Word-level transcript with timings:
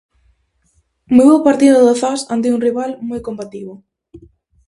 Moi 1.15 1.27
bo 1.31 1.45
partido 1.47 1.77
do 1.87 1.93
Zas 2.01 2.21
ante 2.33 2.53
un 2.55 2.63
rival 2.67 2.91
moi 3.09 3.19
combativo. 3.27 3.73